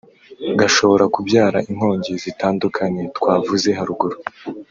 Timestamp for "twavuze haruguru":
3.17-4.17